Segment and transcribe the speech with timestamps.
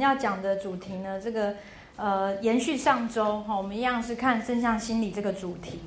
[0.00, 1.54] 要讲的主题呢，这个
[1.96, 5.80] 呃延续上周哈，我们一样是看正向心理这个主题。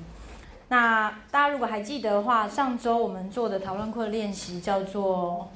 [0.70, 5.50] 那大家如果还记得的话，上周我们做的讨论课练习叫做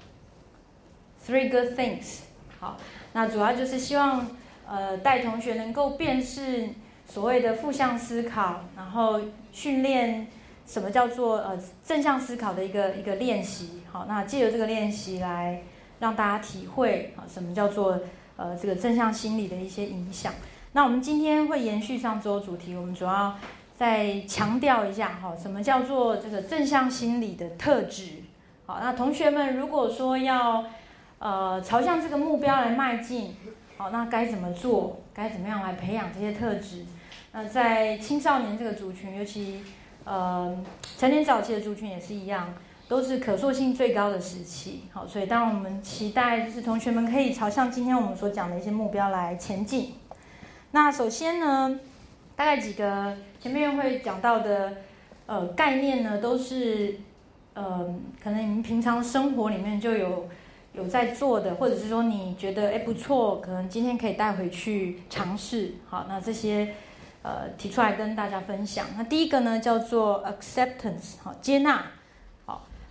[1.26, 2.20] Three Good Things。
[2.60, 2.78] 好，
[3.14, 4.28] 那主要就是希望
[4.68, 6.70] 呃带同学能够辨识
[7.08, 10.28] 所谓的负向思考，然后训练
[10.66, 13.82] 什么叫做呃正向思考的一个一个练习。
[13.92, 15.62] 好，那借由这个练习来。
[15.98, 17.98] 让大家体会啊，什么叫做
[18.38, 20.34] 呃这个正向心理的一些影响。
[20.74, 23.36] 那我们今天会延续上周主题，我们主要
[23.78, 28.24] 再强调一下哈，什么叫做这个正向心理的特质。
[28.66, 30.66] 好，那同学们如果说要
[31.20, 33.36] 呃朝向这个目标来迈进，
[33.78, 35.02] 好，那该怎么做？
[35.14, 36.86] 该怎么样来培养这些特质？
[37.32, 39.64] 那在青少年这个族群，尤其
[40.04, 40.58] 呃
[40.98, 42.54] 成年早期的族群也是一样。
[42.88, 49.96] 都是可塑性最高的时期，好，所以当我们期待就是同学们可以朝向今天我们所讲的一些目标来前进。
[50.70, 51.80] 那首先呢，
[52.36, 54.74] 大概几个前面会讲到的
[55.26, 57.00] 呃概念呢，都是
[57.56, 57.92] 呃
[58.24, 60.30] 可能你们平常生活里面就有
[60.74, 65.74] 有在做的，或者是说你觉得哎不错，可能今天可以带回去尝试。
[65.90, 66.76] 好，那这些
[67.24, 68.86] 呃提出来跟大家分享。
[68.96, 71.84] 那第一个呢叫做 acceptance，好，接纳。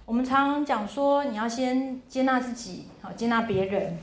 [0.07, 3.97] 我们常常讲说，你要先接纳自己，好接纳别人，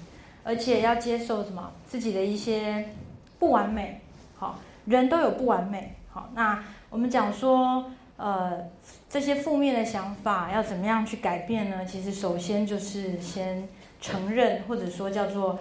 [0.44, 2.90] 而且要接受什么自己的一些
[3.38, 4.02] 不完美，
[4.36, 8.68] 好人都有不完美，好那我们讲说，呃
[9.08, 11.86] 这些负面的想法要怎么样去改变呢？
[11.86, 13.70] 其实首先就是先
[14.02, 15.60] 承认，或者说叫做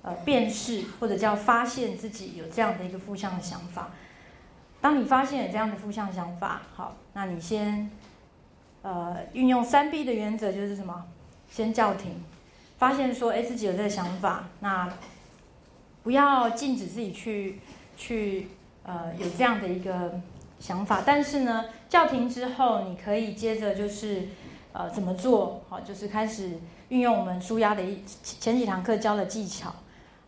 [0.00, 3.90] 呃辨识，或者叫发现自己有这样的一个负向的想法。
[4.80, 7.90] 当你发现有这样的负向想法，好，那你先。
[8.84, 11.06] 呃，运用三 B 的原则就是什么？
[11.50, 12.22] 先叫停，
[12.76, 14.92] 发现说，哎，自己有这个想法，那
[16.02, 17.60] 不要禁止自己去
[17.96, 18.48] 去
[18.82, 20.20] 呃有这样的一个
[20.60, 21.02] 想法。
[21.06, 24.28] 但是呢，叫停之后，你可以接着就是
[24.74, 25.62] 呃怎么做？
[25.70, 26.58] 好，就是开始
[26.90, 29.72] 运用我们舒压的一前几堂课教的技巧，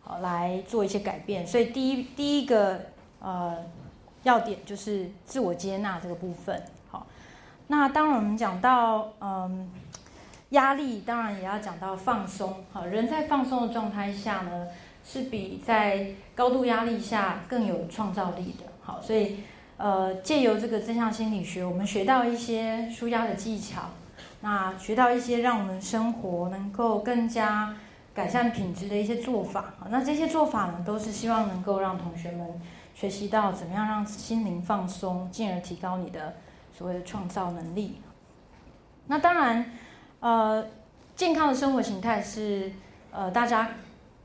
[0.01, 1.45] 好来做一些改变。
[1.45, 2.85] 所以第一第一个
[3.19, 3.57] 呃
[4.23, 6.59] 要点就是自我接纳这个部分。
[7.69, 9.69] 那当，我们讲到嗯
[10.51, 12.63] 压力，当然也要讲到放松。
[12.71, 14.67] 好，人在放松的状态下呢，
[15.03, 18.63] 是比在高度压力下更有创造力的。
[18.81, 19.39] 好，所以
[19.75, 23.81] 呃，借由这个正向心理学，我们学到一些舒压的技巧，
[24.39, 27.75] 那学到一些让我们生活能够更加
[28.13, 29.73] 改善品质的一些做法。
[29.89, 32.47] 那这些做法呢，都是希望能够让同学们
[32.95, 36.33] 学习到怎么样让心灵放松，进而提高你的。
[36.77, 37.99] 所谓的创造能力，
[39.07, 39.65] 那当然，
[40.19, 40.63] 呃，
[41.15, 42.71] 健康的生活形态是
[43.11, 43.69] 呃大家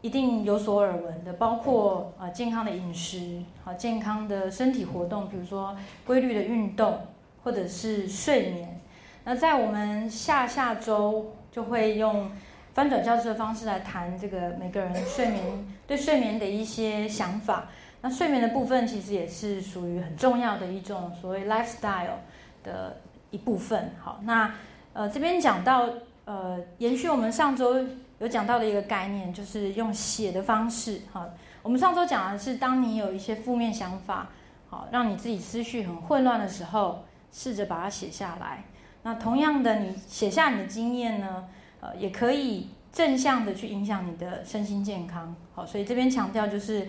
[0.03, 5.75] 一定有所耳闻的，包括呃健康的饮食，好健康的身体活动，比如说
[6.05, 7.07] 规律的运动，
[7.43, 8.81] 或者是睡眠。
[9.25, 12.31] 那在我们下下周就会用
[12.75, 15.43] 翻转教室的方式来谈这个每个人睡眠
[15.87, 17.69] 对睡眠的一些想法。
[18.03, 22.19] 那睡眠的部分其实也是属于很重要的一种所谓 lifestyle。
[22.63, 22.97] 的
[23.31, 24.55] 一部分，好，那
[24.93, 25.89] 呃这边讲到
[26.25, 27.85] 呃延续我们上周
[28.19, 31.29] 有讲到的一个概念，就是用写的方式，好，
[31.63, 34.29] 我们上周讲的是当你有一些负面想法，
[34.69, 38.65] 好，让你自己思绪很混乱的时候，试着把它写下来。
[39.03, 41.45] 那同样的，你写下你的经验呢，
[41.81, 46.87] 呃，也可以正向的去影响你的身心健康，好，所以这边强调就是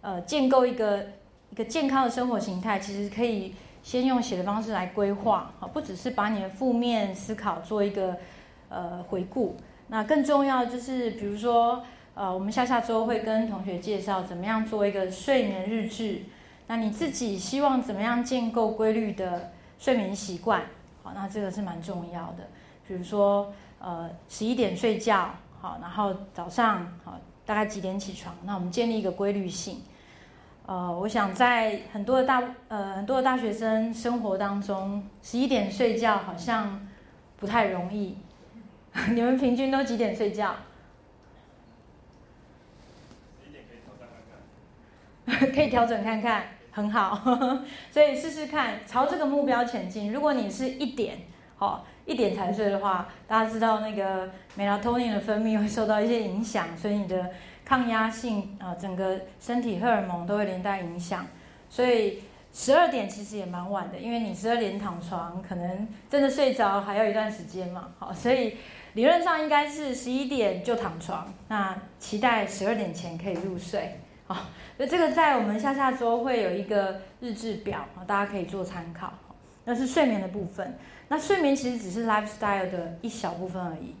[0.00, 1.06] 呃建构一个
[1.50, 3.54] 一个健康的生活形态，其实可以。
[3.84, 8.16] 先用写的方式来规划，好，不只是把你的负面思考做一个
[8.70, 9.56] 呃回顾，
[9.88, 11.84] 那更重要就是，比如说，
[12.14, 16.22] 呃，我们下下周会跟同学介绍怎么样做一个睡眠日志，
[16.66, 20.62] 那你自己希望怎么样建构规律的睡眠习惯？
[21.02, 22.48] 好，那这个是蛮重要的，
[22.88, 25.28] 比如说，呃，十一点睡觉，
[25.60, 28.34] 好，然后早上好大概几点起床？
[28.46, 29.82] 那我们建立一个规律性。
[30.66, 36.88] 呃，我想在很多的大呃很多的大学生生活当中，十一点睡觉好像
[37.36, 38.16] 不太容易。
[39.12, 40.56] 你们平均都几点睡觉？
[45.26, 46.44] 可以调整看看。
[46.70, 47.20] 很好。
[47.92, 50.10] 所以试试看，朝这个目标前进。
[50.12, 51.18] 如果你是一点，
[51.56, 57.30] 好一点才睡的话，大家知道那个美拉托尼的分泌会受到一些影响，所以你的。
[57.64, 61.26] 抗压性啊，整个身体荷尔蒙都会连带影响，
[61.70, 62.22] 所以
[62.52, 67.88] 十二点其实也蛮晚的，因为你十二点躺床，可能真的睡着还要一段时间嘛。
[67.98, 68.56] 好，所以
[68.92, 73.98] 理论上应该是十一点就躺床，那期待十二点前可以入睡。
[74.26, 74.36] 好，
[74.76, 79.12] 那这个在我们下下周会有一个日志表，大家可以做参考。
[79.66, 80.78] 那是睡眠的部分，
[81.08, 83.94] 那睡眠其实只是 lifestyle 的一小部分而已。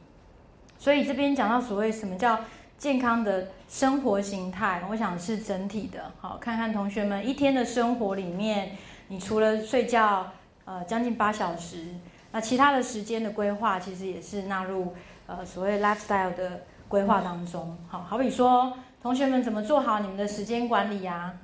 [0.78, 2.38] 所以这边讲到所谓什么叫
[2.76, 6.12] 健康的生活形态，我想是整体的。
[6.20, 8.76] 好，看看同学们一天的生活里面，
[9.08, 10.30] 你除了睡觉，
[10.64, 11.94] 呃，将近八小时，
[12.32, 14.94] 那其他的时间的规划，其实也是纳入
[15.26, 17.76] 呃所谓 lifestyle 的规划当中。
[17.88, 21.38] 好，好比说，同学们怎么做好你们的时间管理呀？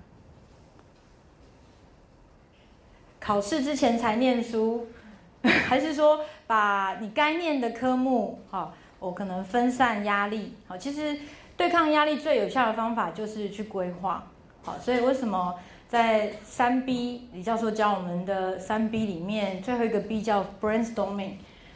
[3.19, 4.89] 考试之前才念书，
[5.43, 8.75] 还是说把你该念的科目，好？
[9.01, 11.19] 我可能分散压力，好，其实
[11.57, 14.25] 对抗压力最有效的方法就是去规划，
[14.63, 15.55] 好，所以为什么
[15.89, 21.33] 在三 B 李教授教我们的三 B 里面，最后一个 B 叫 brainstorming，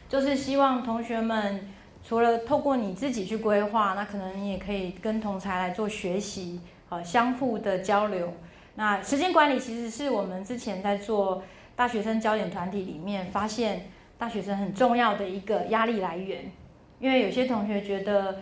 [0.07, 1.67] 就是希望同学们
[2.07, 8.31] 除了透过你自己去规划，那可能你也可以跟同才来做学习，好，相互的交流。
[8.75, 11.41] 那时间管理其实是我们之前在做
[11.75, 16.51] 大学生焦点团体里面发现大学生很重要的一个压力来源。
[16.99, 18.39] 因为有些同学觉得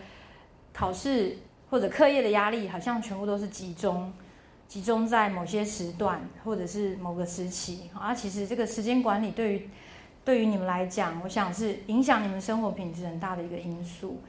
[0.72, 1.38] 考试
[1.70, 4.14] 或者课业的压力好像全部都是集中
[4.68, 9.70] 集中在某些时段或者是某个时期啊，其实这个时间管理对于
[10.24, 14.20] 对于你们来讲，我想是影响你们生活品质很大的一个因素。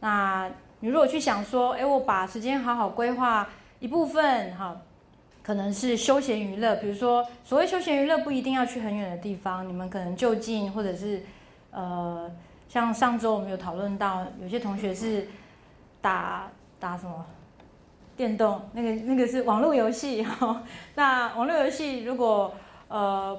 [0.00, 3.48] 那你如果去想说，哎，我把时间好好规划
[3.80, 4.80] 一部分哈，
[5.42, 11.22] 可能是休闲娱乐，比如说所谓休闲娱乐不一定要去很远的地方，你们可能就近或者是
[11.70, 12.30] 呃。
[12.68, 15.26] 像上周我们有讨论到，有些同学是
[16.00, 17.24] 打打什么
[18.16, 20.62] 电动，那个那个是网络游戏哈。
[20.94, 22.52] 那网络游戏如果
[22.88, 23.38] 呃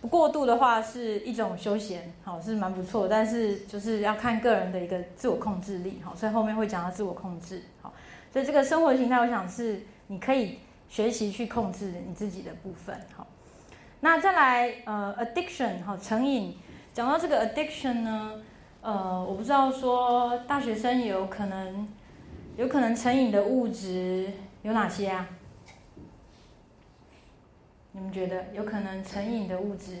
[0.00, 3.06] 不过度的话，是一种休闲，好是蛮不错。
[3.06, 7.92] 但是就是要看个人的一个自我控制力，好，所以后面会讲到自我控制，好。
[8.32, 10.58] 所以这个生活形态，我想是你可以
[10.88, 13.26] 学习去控制你自己的部分，好。
[14.00, 16.56] 那再来呃，addiction 好成瘾。
[16.98, 18.32] 讲到这个 addiction 呢，
[18.80, 21.86] 呃，我不知道说大学生有可能
[22.56, 24.28] 有可能成瘾的物质
[24.62, 25.28] 有哪些啊？
[27.92, 29.98] 你们觉得有可能成瘾的物质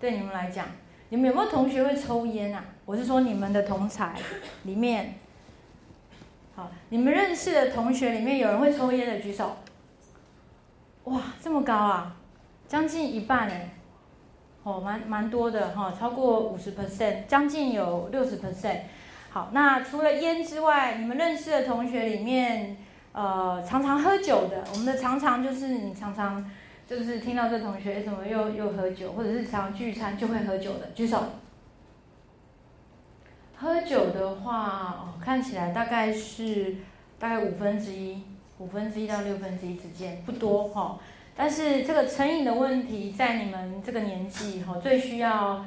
[0.00, 0.66] 对你们来讲，
[1.10, 2.64] 你们有没有同学会抽烟啊？
[2.84, 4.18] 我是说你们的同才
[4.64, 5.20] 里面，
[6.56, 9.54] 好，你们认识的同学里面有人会抽烟的举手。
[11.04, 12.16] 哇，这么高啊，
[12.66, 13.68] 将近一半哎。
[14.64, 18.82] 哦，蛮蛮多的哈，超过五十 percent，将近有六十 percent。
[19.30, 22.76] 好，那除了烟之外，你们认识的同学里面，
[23.12, 26.48] 呃，常常喝酒的，我们的常常就是你常常
[26.86, 31.24] 就是听到这同学怎么又又喝酒，或者是常聚餐就会喝酒的，举手。
[33.56, 36.76] 喝酒的话，哦，看起来大概是
[37.18, 38.22] 大概五分之一，
[38.58, 40.98] 五分之一到六分之一之间，不多哈。
[41.34, 45.64] 但是这个成瘾的问题，在你们这个年纪哈，最需要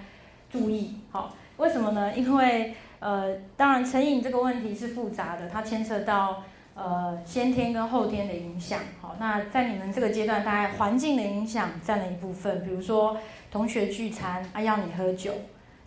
[0.50, 0.96] 注意。
[1.12, 2.14] 好，为什么呢？
[2.16, 6.44] 因为呃，当然成瘾这个问题是复杂的，它牵涉到
[6.76, 8.80] 呃先天跟后天的影响。
[9.02, 12.64] 好，那在你们这个阶段，大概环境的影响占了一部分。
[12.64, 13.18] 比如说
[13.52, 15.34] 同学聚餐啊，要你喝酒，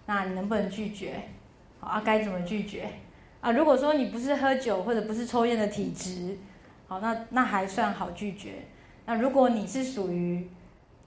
[0.06, 1.23] 那你能不能拒绝？
[1.80, 2.88] 好啊，该怎么拒绝？
[3.40, 6.37] 啊，如果说你不是喝酒或者不是抽烟的体质，
[6.88, 8.54] 好，那那还算好拒绝。
[9.09, 10.47] 那如果你是属于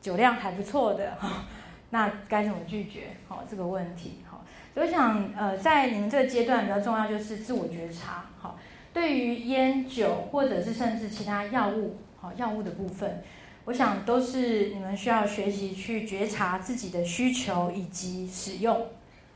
[0.01, 1.19] 酒量还不错的，
[1.91, 3.09] 那该怎么拒绝？
[3.27, 4.43] 好，这个问题好，
[4.73, 8.25] 所以我想呃，在你们这个阶段比较重要就是自我觉察。
[8.39, 8.57] 好，
[8.91, 13.21] 对于烟酒或者是甚至其他药物，好药物的部分，
[13.65, 18.87] 我想都是你们需要学习去觉察自己的需求以及使用。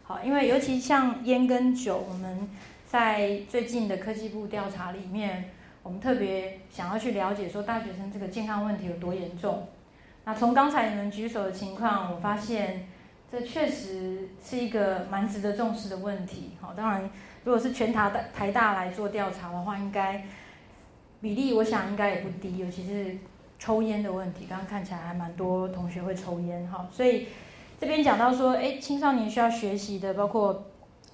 [0.02, 2.50] 好，因为尤其像烟跟酒，我们
[2.88, 5.52] 在最近的科技部调查里面。
[5.86, 9.68] 我们特别想要去了解，说大学生这个健康问题有多严重。
[10.24, 12.88] 那从刚才你们举手的情况，我发现
[13.32, 16.54] 这确实是一个蛮值得重视的问题。
[16.60, 17.08] 好，当然，
[17.44, 20.26] 如果是全台大台大来做调查的话，应该
[21.22, 23.16] 比例我想应该也不低，尤其是
[23.60, 24.48] 抽烟的问题。
[24.50, 27.28] 刚刚看起来还蛮多同学会抽烟哈，所以
[27.80, 30.66] 这边讲到说，哎，青少年需要学习的包括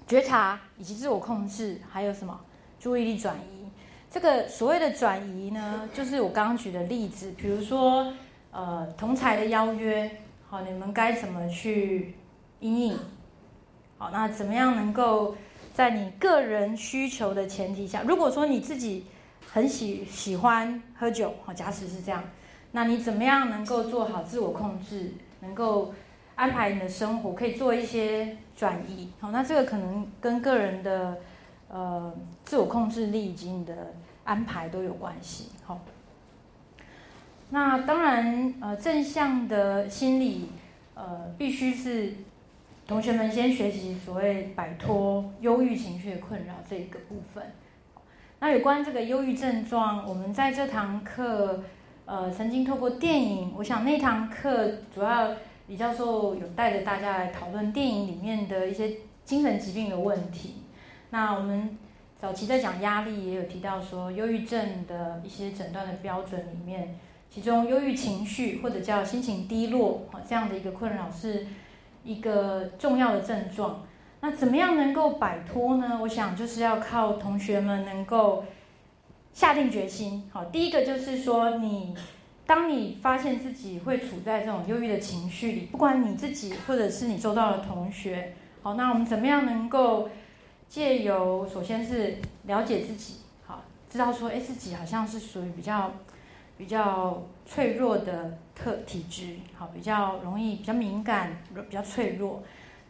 [0.08, 2.40] 觉察以及自我控制，还有什么
[2.80, 3.61] 注意力转移。
[4.12, 8.12] 这个所谓的转移呢，就是我刚刚举的例子，比如说，
[8.52, 10.12] 呃，同才的邀约，
[10.50, 12.14] 好，你们该怎么去
[12.60, 13.00] 应应？
[13.98, 15.38] 好，那怎么样能够
[15.74, 19.06] 在你个人需求的前提下，如果说你自己
[19.50, 22.22] 很喜喜欢喝酒，好，假使是这样，
[22.74, 25.94] 那你怎么样能够做好自我控制，能够
[26.36, 29.10] 安排你的生活，可以做一些转移？
[29.22, 31.18] 好，那这个可能跟个人的
[31.72, 32.14] 呃
[32.44, 33.94] 自我控制力以及你的
[34.26, 35.50] 安排都有关系。
[35.64, 35.80] 好，
[37.50, 40.50] 那当然呃正向的心理
[40.94, 42.14] 呃必须是
[42.86, 47.44] 同学们先学习所谓摆脱忧郁情绪的困扰这一个部分。
[48.40, 51.64] 那有关这个忧郁症状，我们在这堂课。
[52.04, 55.34] 呃，曾经透过电影，我想那堂课主要
[55.68, 60.61] 李教授有带着大家来讨论电影里面的一些精神疾病的问题。
[61.12, 61.78] 那我们
[62.20, 66.98] 早期在讲压力，也有提到说，忧郁症的一些诊断的标准里面，
[67.30, 71.46] 其中忧郁情绪或者叫心情低落啊这样的一个困扰是
[72.04, 73.84] 一个重要的症状。
[74.22, 76.00] 那怎么样能够摆脱呢？
[76.02, 78.44] 我想就是要靠同学们能够。
[79.34, 81.96] 下定决心，好，第一个就是说，你
[82.46, 90.10] 当你发现自己会处在这种忧郁的情绪里，不管你自己或者是你周遭的同学，好，那我们怎么样能够
[90.72, 95.92] 借由首先是了解自己，好，知道说，哎，自己好像是属于比较
[96.58, 102.42] 比较脆弱的特体质，好，比较容易比较敏感，比较脆弱。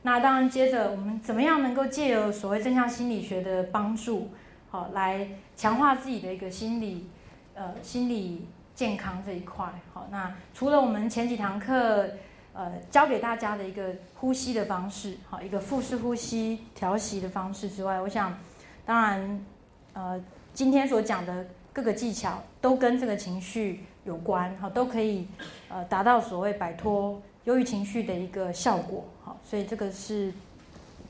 [0.03, 4.29] 那当然，接着我们怎么样能够借由所谓正向心理学的帮助？
[4.69, 7.09] 好，来强化自己的一个心理，
[7.55, 8.45] 呃，心理
[8.75, 9.65] 健康这一块。
[9.91, 12.07] 好，那除了我们前几堂课，
[12.53, 18.37] 呃，教给大家的一个呼吸的方式，好，一个腹式呼吸调息的方式之外，我想，
[18.85, 19.45] 当然，
[19.93, 20.21] 呃，
[20.53, 25.27] 今天所讲的各个技巧都跟这个情绪有关，好，都可以，
[25.69, 29.05] 呃，达到所谓摆脱忧郁情绪的一个效果。
[29.23, 30.33] 好，所以这个是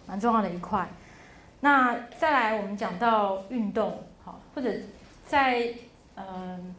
[0.05, 0.87] 蛮重要的一块。
[1.59, 4.71] 那再来，我们讲到运动，好，或者
[5.25, 5.73] 在
[6.15, 6.75] 嗯，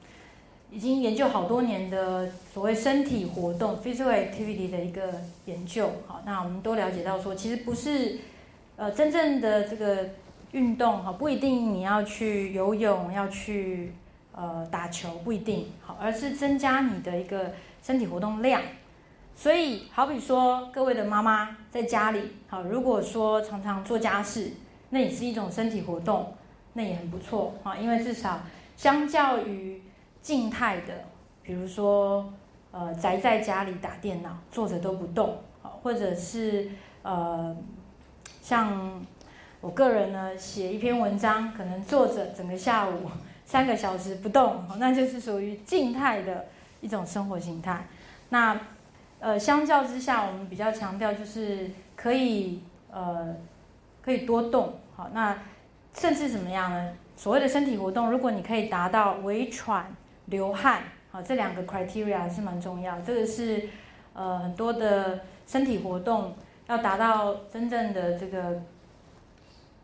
[0.73, 5.13] 已经研究好多年的所谓身体活动 （physical activity） 的一个
[5.45, 8.19] 研究，好，那我们都了解到说，其实不是
[8.77, 10.09] 呃真正的这个
[10.53, 13.93] 运动，哈，不一定你要去游泳，要去
[14.35, 17.53] 呃打球，不一定好，而是增加你的一个
[17.83, 18.63] 身体活动量。
[19.37, 24.53] 所以，好比说各位的妈妈在家里，好，如果说常常做家事。
[24.95, 26.35] 那也是一种身体活动，
[26.75, 28.43] 那也很不错啊，因为至少
[28.77, 29.81] 相较于
[30.23, 31.05] 静态的，
[31.43, 32.33] 比如说
[32.71, 35.39] 呃宅在家里打电脑，坐着都不动，
[35.83, 36.71] 或者是
[37.03, 37.55] 呃
[38.41, 39.05] 像
[39.61, 43.11] 我个人呢写一篇文章，可能坐着整个下午
[43.45, 46.47] 三个小时不动，那就是属于静态的
[46.81, 47.87] 一种生活形态。
[48.31, 48.59] 那
[49.19, 53.37] 呃相较之下，我们比较强调就是可以呃
[54.01, 54.75] 可以多动。
[54.97, 55.37] 好，那
[55.95, 56.93] 甚至怎么样呢？
[57.17, 59.95] 所谓的身体活动，如果你可以达到微喘、
[60.33, 62.99] 流汗，好，这两个 criteria 还是蛮重要。
[63.03, 63.69] 这个是
[64.15, 66.35] 呃很多的身体活动
[66.67, 68.63] 要达到真正的这个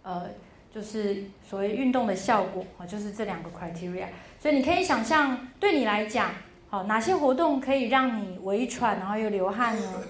[0.02, 0.28] 呃，
[0.74, 4.06] 就是所谓运动的效果啊，就是这两个 criteria。
[4.40, 6.30] 所以你可以想象，对你来讲，
[6.70, 10.02] 好，哪些活动可以让你微喘，然后又流汗呢？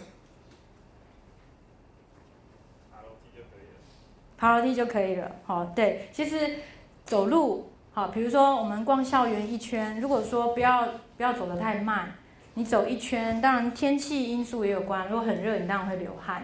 [4.38, 6.59] 爬楼梯就可以了，好，对，其实
[7.04, 7.68] 走路，
[7.99, 10.87] 好，比如说我们逛校园一圈，如果说不要
[11.17, 12.12] 不要走得太慢，
[12.55, 16.40] 你走一圈，当然天气因素也有关，如果很热，你当然会流汗，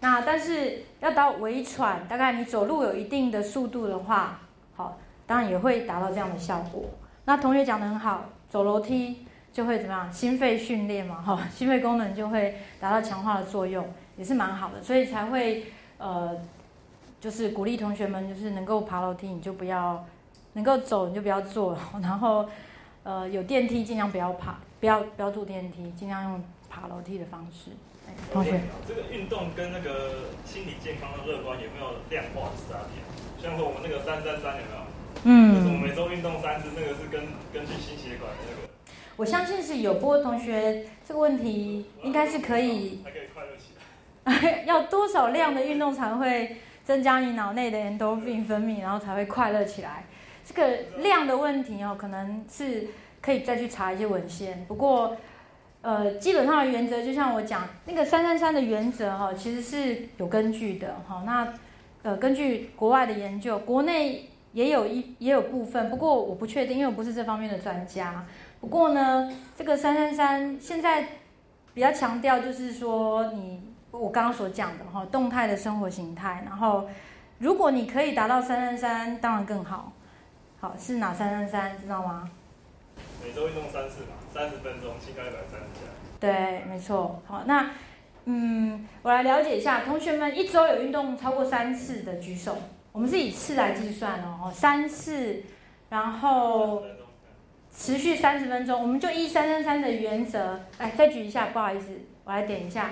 [0.00, 4.40] 那但是要到微喘，大概你走路有一定的速度的话，
[4.74, 6.88] 好，当然也会达到这样的效果。
[7.26, 10.10] 那同学讲得很好，走楼梯就会怎么样？
[10.10, 13.86] 心肺训练嘛，哈， 心肺功能就会达到强化的作用，
[14.16, 15.66] 也是蛮好的，所以才会
[15.98, 16.34] 呃。
[17.18, 19.96] 就是鼓励同学们，就是能够爬楼梯，你就不要；
[20.56, 21.76] 能够走，你就不要坐。
[22.02, 22.48] 然后，
[23.04, 27.70] 呃，有电梯尽量不要爬，不要不要坐电梯，尽量用爬楼梯的方式。
[28.32, 33.04] 同学，这个运动跟那个心理健康的乐观有没有量化的差别？
[33.42, 34.80] 像说我们那个三三三有没有？
[35.24, 37.20] 嗯，就是我们每周运动三次，那个是根
[37.52, 38.72] 根据心血管的那个。
[39.16, 43.02] 我相信是有，不过同学这个问题应该是可以。
[43.04, 44.64] 还可以快乐起来。
[44.64, 46.56] 要多少量的运动才会？
[46.86, 50.04] 增加你脑内的 endorphin 分泌，然后才会快乐起来。
[50.46, 52.86] 这个量的问题哦，可能是
[53.20, 54.64] 可以再去查一些文献。
[54.68, 55.16] 不过，
[55.82, 61.22] 呃，基本上的原则就像我讲那个三三三的原则哈，其实是有根据的哈。
[61.26, 61.52] 那
[62.02, 68.24] 呃，根据国外的研究，国内也有一也有部分，不过我不确定，因为我不是这方面的专家。
[68.60, 71.08] 不过呢，这个三三三现在
[71.74, 73.60] 比较强调就是说你。
[73.92, 76.86] 我刚刚所讲的哈，动态的生活形态，然后
[77.38, 79.90] 如果你可以达到三三三，当然更好。
[80.58, 81.80] 好，是哪三三三？
[81.80, 82.28] 知道吗？
[83.22, 85.86] 每周运动三次嘛，三十分钟，膝盖一百三十下。
[86.18, 87.22] 对，没错。
[87.26, 87.70] 好，那
[88.24, 92.56] 嗯，我来了解一下，同学们一周有运动超过三次的举手。
[92.92, 95.42] 我们是以次来计算哦，三次，
[95.90, 96.82] 然后
[97.70, 100.58] 持续三十分钟，我们就一三三三的原则。
[100.78, 101.88] 来，再举一下，不好意思，
[102.24, 102.90] 我来点一下。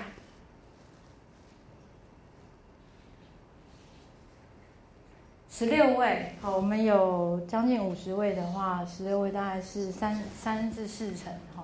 [5.57, 11.63] 十六位，好，我们有将近五十位的话，十六位大概是三三至四成，哈，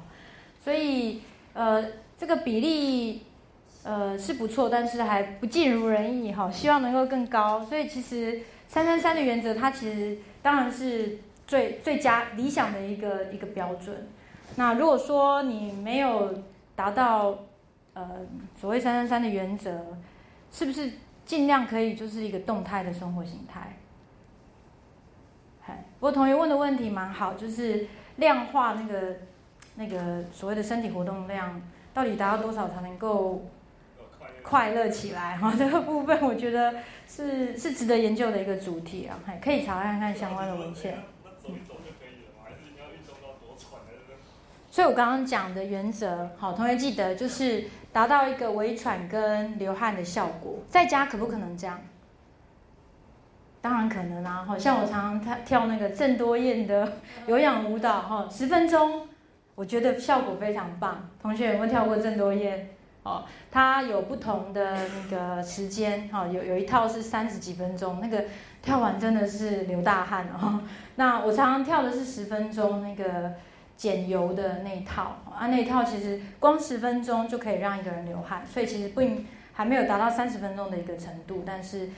[0.63, 1.85] 所以呃，
[2.17, 3.23] 这个比例
[3.83, 7.65] 呃是不错，但是还不尽如人意，哈，希望能够更高。
[7.65, 14.07] 所以其实三三三的原则，它其实当然是最最佳理想的一个一个标准。
[14.55, 16.33] 那如果说你没有
[16.77, 17.39] 达到
[17.93, 18.09] 呃
[18.57, 19.85] 所谓三三三的原则，
[20.49, 20.89] 是不是
[21.25, 23.77] 尽量可以就是一个动态的生活形态？
[25.99, 27.87] 不过同学问的问题蛮好，就是
[28.17, 29.15] 量化那个
[29.75, 31.61] 那个所谓的身体活动量，
[31.93, 33.45] 到底达到多少才能够
[34.41, 35.37] 快乐起来？
[35.37, 36.73] 哈，这个部分我觉得
[37.07, 40.97] 是是值得研究的一个主题啊，可以查看看相关的文献。
[44.71, 51.77] 所以我刚刚讲的原则，好，同学记得就是达到一个微喘跟流汗的效果，在家可不可能这样？
[53.59, 56.93] 当然可能啊，哈，像我常常跳跳那个郑多燕的
[57.27, 59.07] 有氧舞蹈，哈，十分钟，
[59.55, 61.09] 我觉得效果非常棒。
[61.21, 62.69] 同学有没有跳过郑多燕？
[63.03, 68.23] 哦，它有不同的那个时间，哈，有有一套是三十几分钟，那个
[68.61, 70.61] 跳完真的是流大汗哦。
[70.95, 73.33] 那我常常跳的是十分钟那个
[73.81, 79.01] 减油的那一套，啊，那一套其实光十分钟就可以让一个人流汗，所以其实不
[79.53, 81.89] 还没有达到三十分钟的一个程度，但是。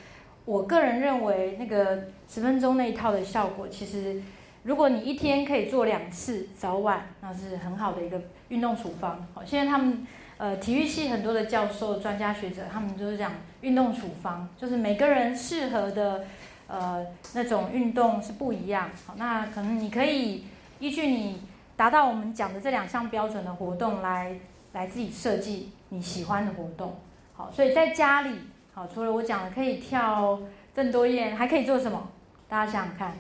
[0.46, 4.22] 我个人认为，那个十分钟那一套的效果，其实
[4.64, 9.26] 如果你一天可以做两次早晚，那是很好的一个运动处方。
[9.34, 10.06] 好，现在他们
[10.38, 16.26] 呃体育系很多的教授、专家学者，他们都是讲运动处方，就是每个人适合的
[16.68, 18.90] 呃那种运动是不一样。
[19.06, 20.44] 好，那可能你可以
[20.80, 21.40] 依据你
[21.76, 24.36] 达到我们讲的这两项标准的活动来
[24.74, 27.00] 来自己设计你喜欢的活动。
[27.34, 28.40] 好，所以在家里。
[28.76, 30.40] 好，除了我讲的可以跳
[30.74, 32.10] 郑多燕，还可以做什么？
[32.50, 33.16] 大家想想看。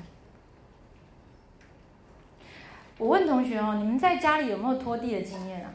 [2.97, 5.71] 我问同学哦，你们在家里有没有拖地的经验啊？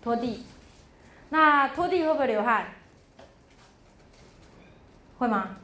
[0.00, 0.44] 拖地，
[1.30, 2.66] 那拖地会不会流汗？
[5.18, 5.56] 会吗？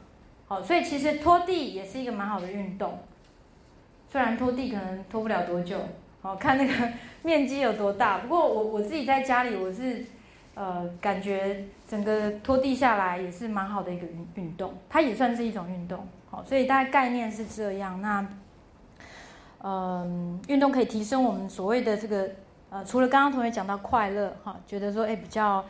[0.47, 2.99] 好，所以其实拖地也是一个蛮好的运动。
[4.11, 5.77] 虽然拖地可能拖不了多久，
[6.21, 6.73] 好 看那个
[7.23, 8.17] 面积有多大。
[8.17, 10.05] 不过我我自己在家里，我是。
[10.53, 18.01] 呃，感觉整个拖地下来也是蛮好的一个运运动，它也算是一种运动，好，所以大概概念是这样。
[18.01, 18.27] 那，
[19.63, 22.29] 嗯，运动可以提升我们所谓的这个，
[22.69, 25.63] 呃，除了刚刚同学讲到快乐哈，觉得说哎比较，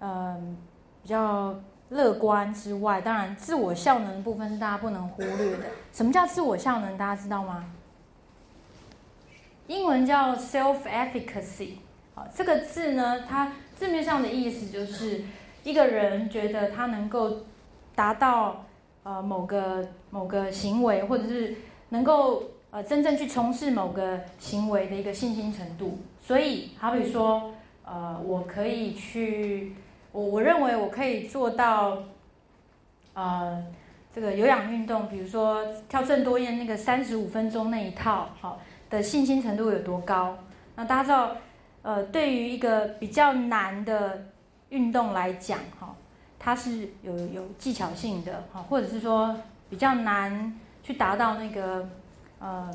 [0.00, 0.58] 嗯，
[1.02, 5.64] 比较乐观之外，当然自我效能的部分是大家不能忽略的。
[5.90, 6.98] 什么叫自我效能？
[6.98, 7.64] 大家知道吗？
[9.68, 11.74] 英文叫 self efficacy。
[12.14, 15.22] 好，这个字呢，它字面上的意思就是
[15.62, 17.40] 一个人觉得他能够
[17.94, 18.64] 达到
[19.02, 21.54] 呃某个某个行为，或者是
[21.90, 25.98] 能够呃真正去从事某个行为的一个信心程度。
[26.18, 27.52] 所以，好比说，
[27.84, 29.74] 呃，我可以去，
[30.12, 31.98] 我我认为我可以做到，
[33.12, 33.62] 呃，
[34.14, 40.36] 这个有氧运动，比如说跳郑多燕那个三十五分钟那一套，好，的信心程度有多高？
[40.76, 41.36] 那大家知道。
[41.80, 44.26] 呃，对于一个比较难的
[44.68, 45.94] 运动来讲，哈，
[46.38, 49.34] 它是有有技巧性的，哈，或者是说
[49.70, 51.88] 比较难去达到那个，
[52.40, 52.68] 呃，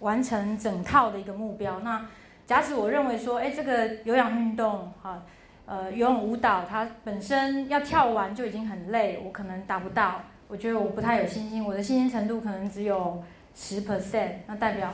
[0.00, 1.78] 完成整套的一个目标。
[1.80, 2.04] 那
[2.44, 5.22] 假使我认为说，哎，这个有氧运动，哈，
[5.64, 13.22] 呃，游泳舞蹈，它本身要跳完就已经很累，我可能达不到，我觉得我不太有信心，我的信心程度可能只有
[13.54, 14.92] 十 percent，那代表。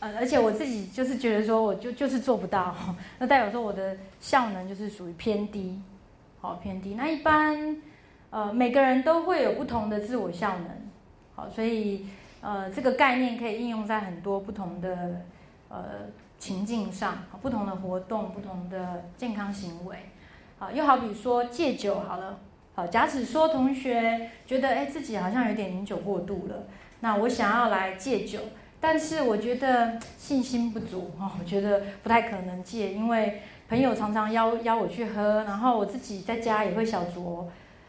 [0.00, 2.72] 呃，而且我自己就是觉得说，我就就是做不到，
[3.18, 5.80] 那代表说我的效能就是属于偏低，
[6.40, 6.94] 好偏低。
[6.94, 7.76] 那一般，
[8.30, 10.68] 呃，每个人都会有不同的自我效能，
[11.34, 12.06] 好，所以
[12.40, 15.22] 呃，这个概念可以应用在很多不同的
[15.68, 15.84] 呃
[16.38, 19.96] 情境上，不同的活动，不同的健康行为，
[20.58, 22.38] 好，又好比说戒酒好了，
[22.76, 26.68] 好，假使说同学觉得哎自己好像有点饮酒过度了，
[27.00, 28.38] 那我想要来戒酒。
[28.80, 37.44] 但是我觉得信心不足哈， 我觉得不太可能戒，因为朋友常常邀邀我去喝，然后我自己在家也会小酌，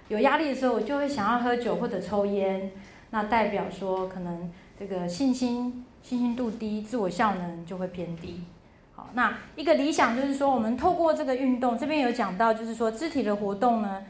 [0.07, 2.71] 有压力的时候我就会想要喝酒或者抽烟，
[3.11, 8.43] 那代表说可能这个信心信心度低，自我效能就会偏低。
[8.95, 14.03] 好，那一个理想就是说，我们透过这个运动，这边有讲到，就是说肢体的活动呢，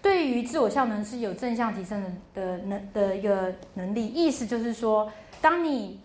[0.00, 4.06] 对于自我效能是有正向提升的的能的一个能力。
[4.06, 6.00] 意思就是说，当你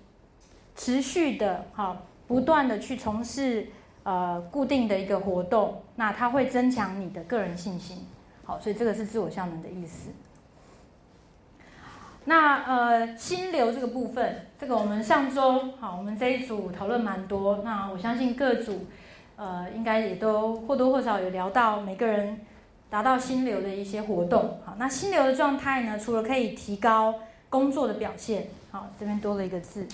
[0.77, 3.67] 持续的哈，不断的去从事
[4.03, 8.05] 呃固定的一个活动，那它会增强你的个人信心。
[8.45, 10.11] 好，所以这个是自我效能的意思。
[12.23, 17.61] 那呃，心流这个部分，这个我们上周好，我们这一组讨论蛮多。
[17.63, 18.85] 那我相信各组
[19.35, 22.41] 呃，应该也都或多或少有聊到每个人
[22.89, 24.59] 达到心流的一些活动。
[24.65, 27.15] 好，那心流的状态呢，除了可以提高
[27.49, 29.87] 工作的表现，好，这边多了一个字，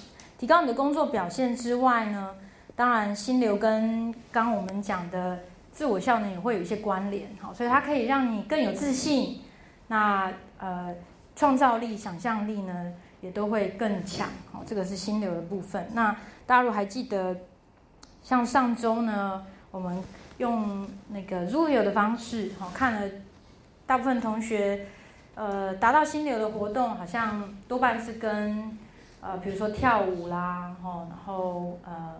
[0.43, 2.32] 提高你的工作表现之外呢，
[2.75, 5.39] 当然心流跟刚我们讲的
[5.71, 7.29] 自我效能也会有一些关联。
[7.39, 9.41] 好，所以它可以让你更有自信。
[9.88, 10.93] 那呃。
[11.36, 14.29] 创造力、想象力呢，也都会更强。
[14.51, 15.88] 好，这个是心流的部分。
[15.93, 16.12] 那
[16.45, 17.36] 大家如果还记得，
[18.21, 20.03] 像上周呢，我们
[20.38, 23.10] 用那个 Zoo 游的方式，好看了
[23.88, 24.86] 大部分同学，
[25.34, 28.77] 呃，达到心流的活动，好像多半是跟
[29.23, 32.15] 呃，比如说跳舞啦，吼，然后呃，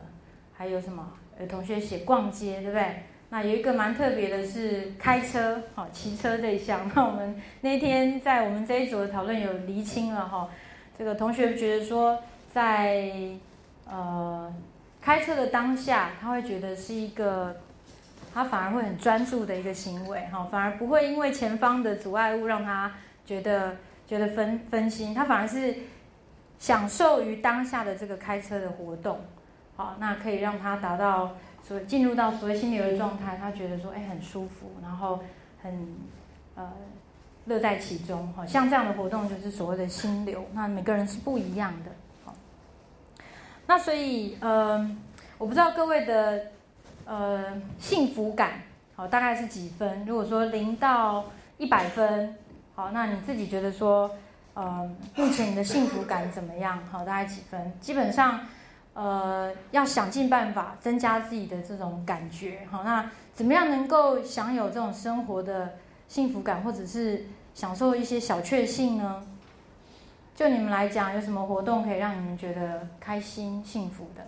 [0.54, 1.06] 还有什么？
[1.40, 3.04] 有同学写逛街，对不对？
[3.30, 6.90] 那有一个蛮特别的是开车，好骑车这一项。
[6.94, 10.48] 那我们那天在我们这一组的讨论有厘清了哈，
[10.96, 12.20] 这个同学觉得说，
[12.54, 13.12] 在
[13.90, 14.54] 呃
[15.02, 17.56] 开车的当下，他会觉得是一个，
[18.32, 22.92] 他反而会很专注的一个行为哈，反而不会因为前方的阻碍物让他
[23.26, 25.76] 觉得觉得分分心，他反而是
[26.64, 29.20] 享受于当下的这个开车的活动，
[29.76, 31.32] 好，那可以让他达到。
[31.62, 35.20] 所进入到所谓心流的状态，他觉得说，哎，很舒服，然后
[35.62, 35.94] 很
[36.56, 36.72] 呃
[37.48, 40.46] 乐在其中，哈，像这样的活动就是所谓的心流。
[40.54, 41.92] 那每个人是不一样的，
[42.24, 42.34] 好。
[43.68, 44.90] 那所以，呃，
[45.38, 46.48] 我不知道各位的
[47.06, 48.62] 呃幸福感，
[48.96, 50.06] 好，大概是几分？
[50.06, 51.26] 如果说零到
[51.58, 52.36] 一百分，
[52.76, 54.12] 好，那你自己觉得说，
[54.54, 56.80] 呃，目前你的幸福感怎么样？
[56.92, 57.74] 好，大概几分？
[57.80, 58.40] 基本上。
[58.96, 65.74] 呃，要想尽办法增加自己的这种感觉，好，那怎么样能够享有这种生活的
[66.08, 69.24] 幸福感，或者是享受一些小确幸呢？
[70.36, 74.22] 就你们来讲，有什么活动可以让你们觉得开心、幸福的？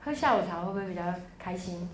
[0.00, 1.02] 喝下午茶会不会比较
[1.38, 1.86] 开心？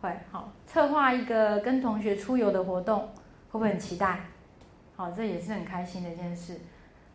[0.00, 3.00] 会，好，策划一个跟同学出游的活动，
[3.50, 4.20] 会不会很期待？
[4.96, 6.60] 好，这也是很开心的一件事，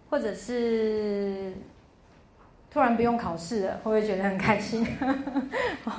[0.09, 1.53] 或者是。
[2.71, 4.85] 突然不用考试了，会不会觉得很开心？
[5.83, 5.91] 不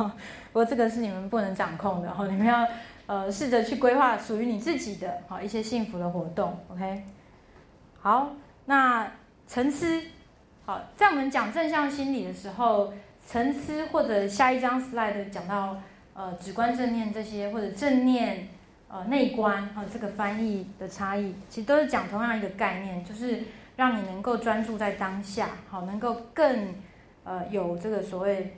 [0.52, 2.64] 过这个是你们不能掌控的，哈，你们要
[3.06, 7.02] 呃试着去规划属于你自己的好一些幸福的活动，OK？
[8.00, 8.30] 好，
[8.66, 9.10] 那
[9.48, 10.00] 沉思，
[10.64, 12.92] 好，在我们讲正向心理的时候，
[13.26, 15.76] 沉思或者下一张 slide 讲到
[16.14, 18.46] 呃直观正念这些，或者正念
[18.90, 23.42] 呃内观哈这个翻译的差异，其实都是讲同样一个概念，就是。
[23.76, 26.74] 让你能够专注在当下，好，能够更
[27.24, 28.54] 呃有这个所谓，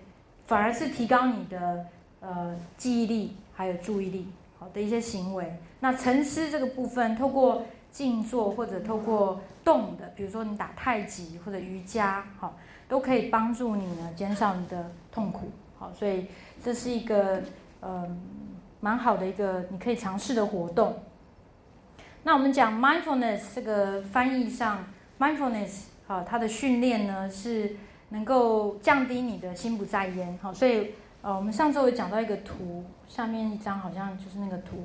[0.48, 1.86] 反而是提高你的
[2.18, 4.26] 呃记忆力还有注意力，
[4.58, 5.56] 好的一些行为。
[5.78, 16.26] 那沉思这个部分，透过静坐或者透过动的，比如说你打太极或者瑜伽，好，都可以帮助你呢减少你的痛苦，好，所以
[16.64, 17.40] 这是一个
[17.78, 18.08] 呃
[18.82, 20.94] 蛮好的一个你可以尝试的活动。
[22.22, 24.84] 那我们讲 mindfulness 这个翻译上。
[25.18, 27.76] Mindfulness，好，它的训练呢是
[28.08, 34.84] 能够降低你的心不在焉，好，所以呃，我们上周有讲到一个图，下面一张好像就是那个图，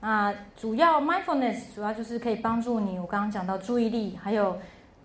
[0.00, 4.58] 那主要 Mindfulness 主要就是可以帮助你，我刚刚讲到注意力，还有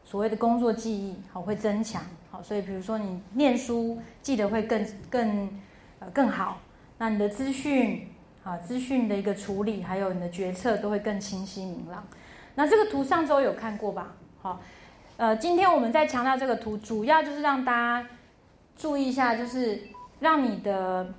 [0.04, 2.02] 所谓的工作记忆，好，会增强，
[2.32, 5.48] 好，所以比如说你念书记得会更更
[6.00, 6.58] 呃更好，
[6.98, 8.08] 那你的资讯
[8.44, 12.04] 啊资讯的一个处理，还有你的决策都会更清晰明朗。
[12.56, 14.14] 那这个图上周有看过吧？
[14.42, 14.60] 好，
[15.18, 18.08] 呃，今天我们在强调这个图，主要就是让大家
[18.76, 19.82] 注意一下，就是
[20.20, 21.14] 让你的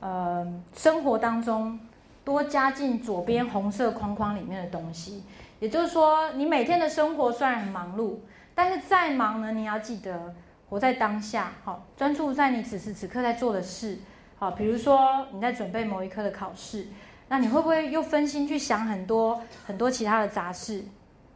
[0.00, 1.78] 呃生活当中
[2.24, 5.22] 多加进左边红色框框里面的东西。
[5.60, 8.16] 也就是说，你每天的生活虽然很忙碌，
[8.54, 10.34] 但是再忙呢，你要记得
[10.68, 13.96] 活在当下，好，专注在你此时此刻在做的事。
[14.44, 16.86] 啊，比如说你在准备某一科的考试，
[17.28, 20.84] 那你会不会又分心去想很多很多其他的杂事？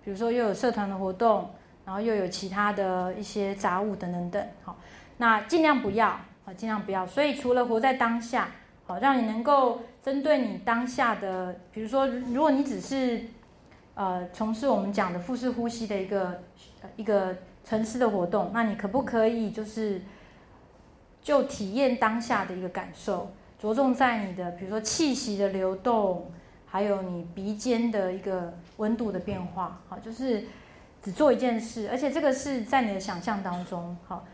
[0.05, 1.49] 比如说又有社团的活动，
[1.87, 4.77] 然后又有其他的一些杂物等等等，好，
[5.17, 7.07] 那尽量不要，啊，尽量不要。
[7.07, 8.49] 所以除了活在当下，
[8.87, 13.23] 好，让你能够针对你当下的，比如说，如果你只是
[13.95, 16.43] 呃从事我们讲的腹式呼吸的一个
[16.97, 20.03] 一个沉思的活动，那你可不可以就是
[21.29, 26.33] 就体验当下的一个感受，着重在你的比如说气息的流动，
[26.65, 30.47] 还有你鼻尖的一个温度的变化，好，就是
[31.03, 34.25] 只做一件事，而且这个是在你的想象当中，好，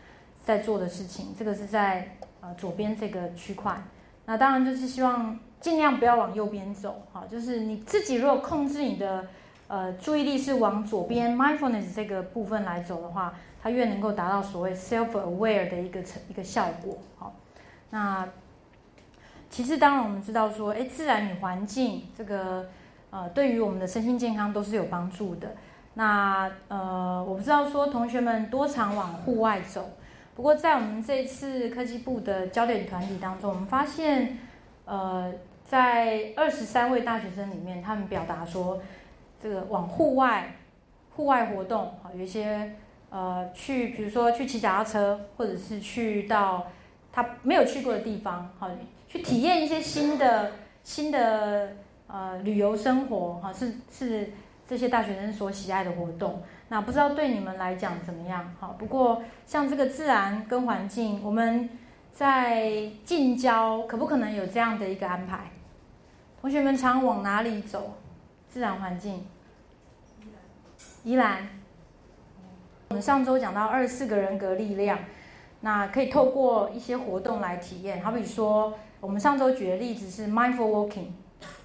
[0.45, 3.77] 在做的事情，这个是在呃左边这个区块，
[4.25, 9.27] 那当然就是希望尽量不要往右边走，好，就是你自己如果控制你的。
[9.67, 13.33] 呃，注意力是往左边 mindfulness 这个部分来走的话，
[13.65, 16.99] 它越能够达到所谓 self-aware 的一个成一个效果。
[17.17, 17.33] 好，
[17.89, 18.29] 那
[19.49, 22.69] 其实当然我们知道说，哎，自然与环境这个
[23.09, 25.55] 呃，对于我们的身心健康都是有帮助的。
[25.95, 29.89] 那呃，我不知道说同学们多常往户外走，
[30.35, 34.37] 不过在我们这次科技部的焦点团体当中，我们发现，
[34.85, 35.33] 呃，
[35.65, 38.79] 在二十三位大学生里面，他们表达说。
[39.43, 40.55] 这个往户外，
[41.15, 42.73] 户外活动啊，有一些
[43.09, 46.67] 呃，去比如说去骑脚踏车，或者是去到
[47.11, 48.69] 他没有去过的地方，好，
[49.07, 50.51] 去体验一些新的
[50.83, 51.75] 新的
[52.07, 54.31] 呃旅游生活，哈，是是
[54.67, 56.43] 这些大学生所喜爱的活动。
[56.67, 58.53] 那不知道对你们来讲怎么样？
[58.59, 61.69] 好，不过像这个自然跟环境，我们
[62.11, 65.51] 在近郊可不可能有这样的一个安排？
[66.41, 67.97] 同学们常往哪里走？
[68.49, 69.25] 自然环境？
[71.03, 71.47] 宜兰，
[72.89, 74.99] 我们上周讲到二十四个人格力量，
[75.61, 78.01] 那可以透过一些活动来体验。
[78.01, 81.07] 好比说，我们上周举的例子是 mindful walking，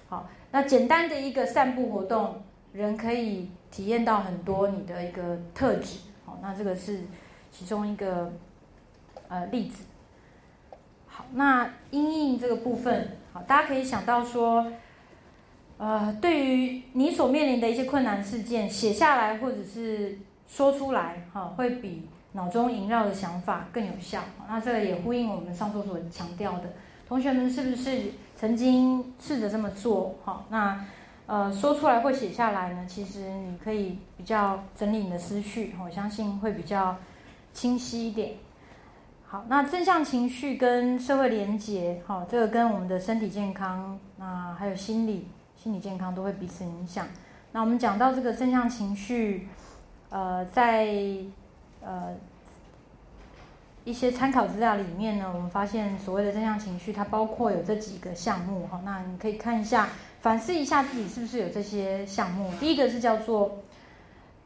[0.09, 2.41] 好，那简单的一个散步活动，
[2.73, 5.99] 人可以体验到很多你的一个特质。
[6.25, 7.01] 好，那这个是
[7.51, 8.33] 其中一个
[9.27, 9.83] 呃例子。
[11.05, 14.71] 好，那阴影这个部分，好，大家可以想到说。
[15.77, 20.15] 呃，对于你所面临的一些困难事件，写下来或者是
[20.51, 24.21] 说出来，哈，会比脑中萦绕的想法更有效。
[24.49, 26.73] 那这个也呼应我们上周所强调的，
[27.07, 30.13] 同学们是不是曾经试着这么做？
[30.25, 30.85] 哈，那
[31.25, 32.85] 呃，说出来或写下来呢？
[32.85, 36.97] 其实你可以比较整理你的思绪，我相信会比较
[37.53, 38.33] 清晰一点。
[39.25, 45.27] 好，那正向情绪跟社会连结，哈，这个跟我们的身体健康，那还有心理。
[45.55, 47.05] 心理健康都会彼此影响。
[47.51, 49.47] 那我们讲到这个正向情绪，
[50.11, 50.93] 呃，在
[51.81, 52.15] 呃
[53.83, 58.79] 一些参考资料里面呢，我们发现所谓的正向情绪，它包括有这几个项目哈。
[58.85, 62.51] 那你可以看一下，反思一下自己是不是有这些项目。
[62.59, 63.57] 第一个是叫做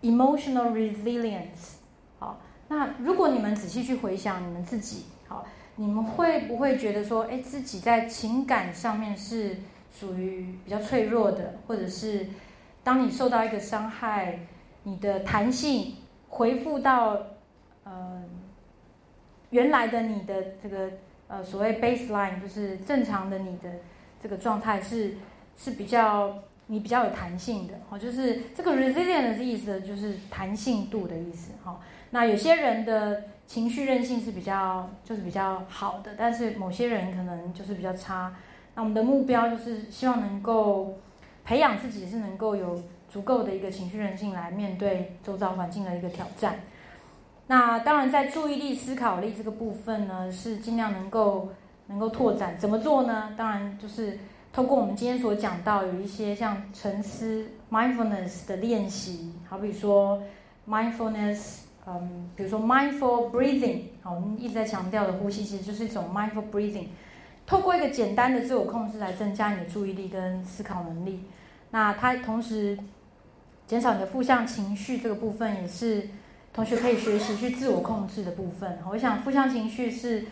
[0.01, 1.73] emotional resilience。
[2.19, 9.57] 好，那如果你们仔细去回想你们自己，好，你们会不会觉得说，哎，自己在情感上面是？
[9.97, 12.27] 属于比较脆弱的，或者是
[12.83, 14.39] 当你受到一个伤害，
[14.85, 15.95] 你的弹性
[16.29, 17.17] 回复到
[17.83, 18.23] 呃
[19.49, 20.89] 原来的你的这个
[21.27, 23.69] 呃所谓 baseline，就是正常的你的
[24.21, 25.15] 这个状态是
[25.57, 26.35] 是比较
[26.67, 31.79] 你比较有弹性的哦，就是这个 resilient 的意思就是弹性度的意思哈。
[32.11, 38.33] 那有些人的情绪韧性是比较就是比较好的，但是某些人可能就是比较差。
[38.75, 40.97] 那我们的目标就是希望能够
[41.43, 42.81] 培养自己是能够有
[43.15, 46.59] 足够的一个情绪韧性来面对周遭环境的一个挑战。
[47.47, 51.47] 那当然在注意力、思考力这个部分呢，是尽量能够
[51.87, 52.57] 能够拓展。
[52.57, 53.33] 怎么做呢？
[53.37, 54.19] 当然就是
[54.51, 60.21] 通过我们今天所讲到有一些像沉思 （mindfulness） 的练习，好比说
[60.67, 66.87] mindfulness，嗯，比如说 mindful breathing，好，我们一直在强调的呼吸其实就是一种 mindful breathing。
[67.47, 71.23] 透过一个简单的自我控制来增加你的注意力跟思考能力，
[71.69, 72.77] 那它同时
[73.67, 76.07] 减少你的负向情绪这个部分也是
[76.53, 78.79] 同学可以学习去自我控制的部分。
[78.89, 80.25] 我想负向情绪是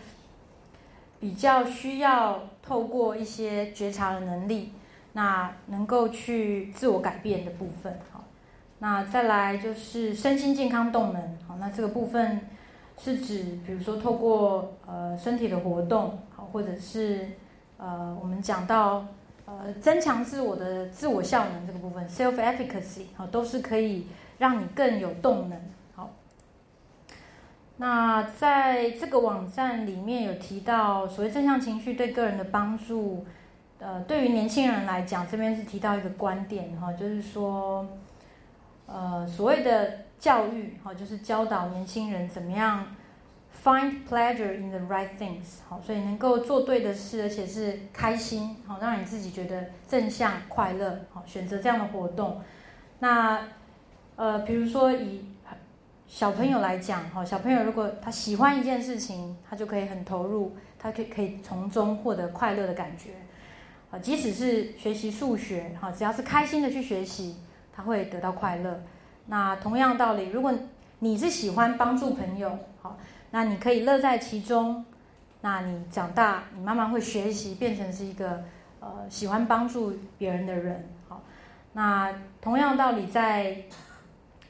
[1.20, 4.72] 比较需要透过一些觉察的能力，
[5.12, 7.98] 那能够去自我改变的部分。
[8.12, 8.24] 好，
[8.78, 11.22] 那再来就是身心健康动能。
[11.46, 12.40] 好，那这个部分
[12.98, 16.18] 是指比如说透过呃身体的活动。
[16.36, 17.28] 好或者是
[17.78, 19.06] 呃，我们讲到
[19.62, 24.06] 呃，增强自我的自我效能这个部分，self efficacy，好，都是可以
[24.38, 25.58] 让你更有动能。
[25.94, 26.10] 好，
[27.76, 33.24] 那在这个网站里面有提到所谓正向情绪对个人的帮助，
[33.78, 37.86] 呃，对于年轻人来讲，这边是提到一个观点哈，就是说，
[38.86, 42.86] 呃，所谓的教育哈，就是教导年轻人怎么样。
[43.62, 52.42] Find pleasure in the right things，好，所以能够做对的事，而且是开心，好，让你自己觉得正向快乐，好，选择这样的活动。
[52.98, 53.40] 那，
[54.16, 55.24] 呃，比如说以
[56.06, 63.12] 小朋友来讲，哈，小朋友如果他喜欢一件事情，他就可以很投入，他可以可以从中获得快乐的感觉，
[63.90, 67.36] 啊，即使是学习数学，哈，只要是开心的去学习，
[67.74, 68.82] 他会得到快乐。
[69.26, 70.52] 那同样道理，如果
[70.98, 72.98] 你是喜欢帮助朋友，好，
[73.34, 74.84] 那你可以乐在其中。
[75.40, 78.44] 那你长大，你慢慢会学习，变成是一个
[78.78, 80.88] 呃喜欢帮助别人的人。
[81.08, 81.20] 好，
[81.72, 83.56] 那同样道理，在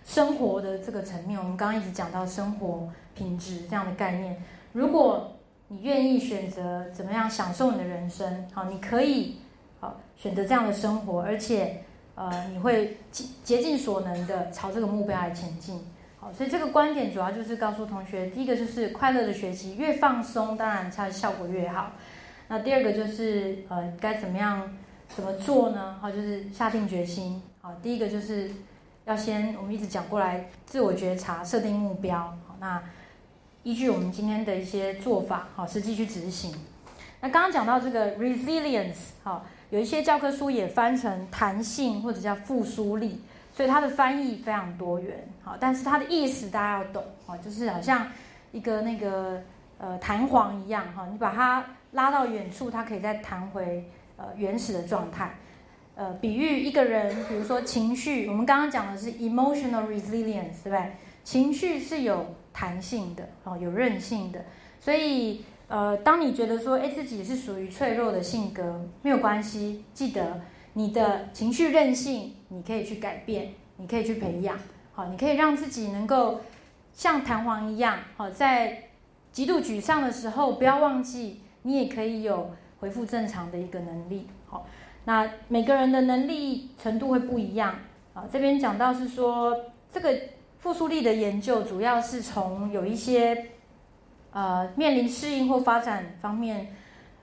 [0.05, 4.41] 生活的这个层面，我们刚刚一直讲到生活品质这样的概念。
[4.75, 5.33] 如果
[5.69, 9.39] 你愿意选择怎么样享受你的人生，好，你可以
[9.81, 11.83] 好选择这样的生活，而且
[12.15, 15.83] 呃你会竭竭尽所能的朝这个目标来前进。
[16.33, 21.93] 所以这个观点主要就是告诉同学，第一个就是快乐的学习，越放松，当然它的效果越好。
[22.49, 24.71] 那第二个就是呃，该怎么样
[25.09, 25.97] 怎么做呢？
[26.01, 27.43] 好，就是下定决心。
[27.61, 28.51] 好，第一个就是
[29.05, 32.19] 要先我们一直讲过来，自我觉察，设定目标。
[32.47, 32.83] 好，那
[33.63, 36.55] 依据我们今天的一些做法，好，实际去执行。
[37.21, 43.23] 那刚刚讲到这个 resilience，好，有一些教科书也翻成弹性或者叫复苏力。
[43.57, 48.05] 所以它的翻译非常多元，好，但是它的意思大家要懂，哦，就是好像
[48.51, 49.41] 一个那个
[49.79, 55.37] 呃弹簧一样，哈，你把它拉到远处，它可以再弹回呃原始的状态，
[55.95, 60.91] 呃，比喻一个人，比如说情绪，我们刚刚讲的是 emotional resilience，对不对？
[61.23, 64.45] 情绪是有弹性的，哦，有韧性的，
[64.81, 70.41] 所以呃，当你觉得说，哎，自己是属于脆弱的性格，没有关系，记得。
[70.77, 74.57] 你的情绪韧性，你可以去改变，你可以去培养，
[74.93, 76.41] 好，你可以让自己能够
[76.93, 78.85] 像弹簧一样，好，在
[79.33, 84.67] 极度沮丧的时候，不要忘记，你也可以有恢复正常的一个能力，好，
[85.05, 87.75] 那每个人的能力程度会不一样，
[88.13, 89.57] 啊，这边讲到是说，
[89.93, 90.17] 这个
[90.61, 93.47] 复苏力的研究主要是从有一些
[94.31, 96.69] 呃面临适应或发展方面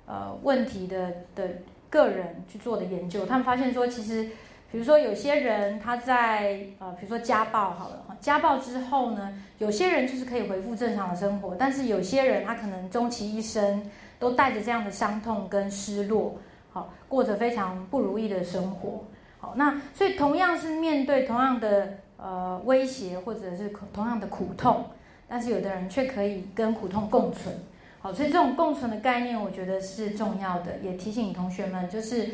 [0.06, 1.50] 呃问题的的。
[1.92, 4.30] 个人去做的研究，他们发现说，其实，
[4.72, 16.38] 比如说有些人他在呃，比如说家暴好了，家暴之后呢，有些人就是可以恢复正常的生活，但是有些人他可能终其一生都带着这样的伤痛跟失落，
[16.72, 19.04] 好，过着非常不如意的生活。
[19.40, 24.86] 好，那所以同样是面对同样的呃威胁或者是同样的苦痛，
[25.28, 27.54] 但是有的人却可以跟苦痛共存。
[28.00, 32.30] 好，所以这种共存的概念，我觉得是重要的，也提醒同学们，就是，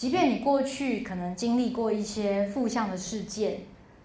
[0.00, 3.58] 即便你过去可能经历过一些负向的事件，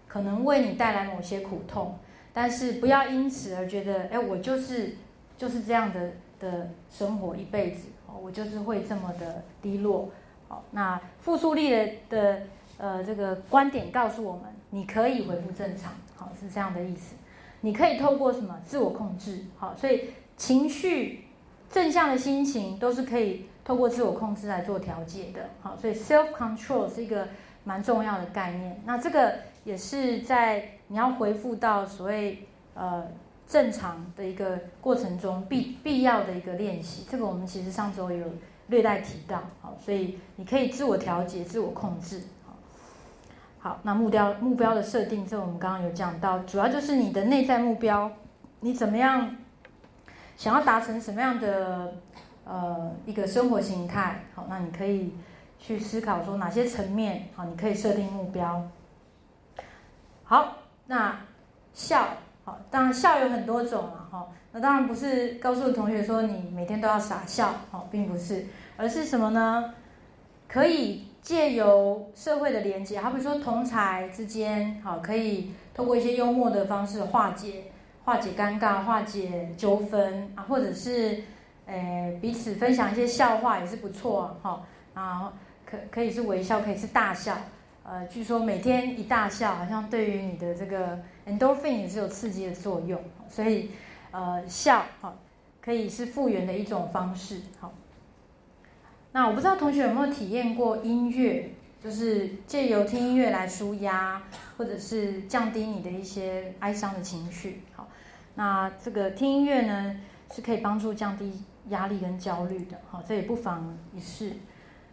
[0.10, 1.97] 可能为你带来某些苦痛，
[2.34, 4.97] 但是不要因此而觉得，哎，我就是
[5.38, 10.10] 就是这样的的生活一辈子，哦，我就是会这么的低落。
[10.49, 12.41] 好，那复苏力的的
[12.77, 17.15] 呃这个观点告诉我们，你可以恢复正常，好，是这样的意思。
[17.62, 20.10] 你可以透过什么自我控制，好，所以。
[20.38, 21.23] 情绪
[21.69, 27.28] 正向的心情都是可以透过自我控制来做调节的，好，所以 self control 是一个
[27.63, 28.80] 蛮重要的概念。
[28.86, 33.08] 那这个也是在你要恢复到所谓呃
[33.47, 37.08] 正常的一个过程中必必要的一个练习。
[37.10, 38.28] 这个我们其实上周有
[38.67, 42.54] 略带提到，好，所以你可以自我调节、自我控制，好。
[43.58, 48.12] 好，那目标目标的设定，这我们刚刚有讲到，主要就是你的内在目标，
[48.60, 49.36] 你怎么样？
[50.38, 51.93] 想要达成什么样的
[52.45, 54.23] 呃一个生活形态？
[54.34, 55.13] 好，那你可以
[55.60, 58.62] 去思考说哪些层面好，你可以设定目标。
[60.23, 61.17] 好，那
[61.73, 62.08] 笑
[62.43, 68.45] 好，当然笑有很多种嘛，哈，那当然不是告诉同学说你每天都要傻笑，好，并不是，
[68.77, 69.73] 而是什么呢？
[70.47, 77.65] 可以借由社会的连接，好比如说同才之间，好，可以通过一些幽默的方式化解。
[78.05, 81.23] 化解尴尬，化解纠纷啊，或者是，
[81.67, 84.62] 诶彼此分享一些笑话也是不错哈
[84.93, 85.34] 啊，
[85.65, 87.38] 可可以是微笑，可以是大笑，
[87.84, 93.72] 呃，据说每天一大笑，好像对于你的这个 endorphin 也是有刺激的作用，所以
[94.11, 95.16] 呃笑好
[95.61, 97.74] 可以是复原的一种方式好。
[99.11, 101.49] 那我不知道同学有没有体验过音乐，
[101.84, 104.22] 就是借由听音乐来舒压，
[104.57, 107.88] 或者是降低你的一些哀伤的情绪好。
[108.36, 109.95] 那这个听音乐呢，
[110.34, 114.34] 是可以帮助降低压力跟焦虑的，好，这也不妨一试。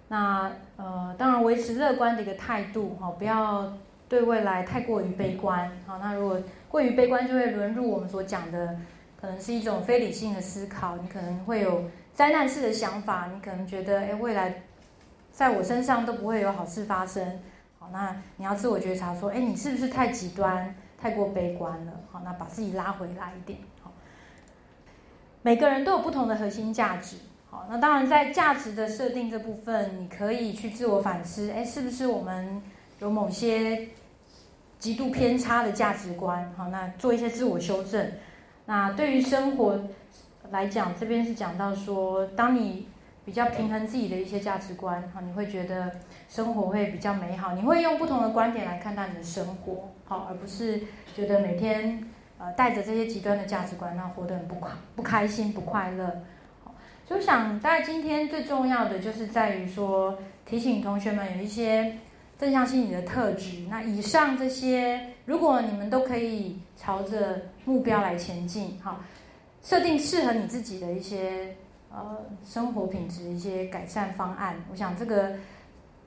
[0.09, 3.73] 那呃，当然维持乐观的一个态度，哈，不要
[4.09, 8.77] 对未来太过于悲观，好，那如果过于悲观，就会沦入我们所讲的，
[9.20, 14.62] 可能是一种非理性的思考，你可能会有灾难式的想法，你可能觉得，哎，未来
[15.31, 17.41] 在我身上都不会有好事发生，
[17.79, 20.75] 好，那你要自我觉察，说，哎，你是不是太极端？
[21.01, 23.59] 太过悲观了，好，那把自己拉回来一点，
[25.43, 27.16] 每个人都有不同的核心价值，
[27.51, 32.62] 好，那当然在价值的设定这部分，你可以去自我反思，哎，是不是我们
[33.01, 33.88] 有某些
[34.78, 38.12] 极度偏差的价值观，好，那做一些自我修正。
[38.66, 39.80] 那对于生活
[40.53, 42.86] 来讲，这边是讲到说，当你
[43.24, 45.90] 比较平衡自己的一些价值观，哈，你会觉得
[46.28, 47.53] 生活会比较美好。
[47.55, 50.80] 你会用不同的观点来看待你的生活，好，而不是
[51.14, 52.01] 觉得每天
[52.43, 56.22] 呃带着这些极端的价值观，那活得很不快、不开心、不快乐。
[56.64, 56.74] 好，
[57.09, 61.97] 就想大概今天最重要的就是在于说，提醒同学们有一些
[62.36, 63.66] 正向心理的特质。
[63.70, 65.09] 那以上这些。
[65.24, 68.99] 如果你们都可以朝着目标来前进，好，
[69.62, 71.57] 设定适合你自己的一些
[71.93, 75.36] 呃生活品质一些改善方案，我想这个